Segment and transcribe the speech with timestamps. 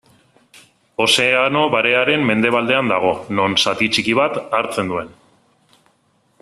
[1.05, 5.17] Ozeano Barearen mendebaldean dago, non zati txiki bat hartzen duen.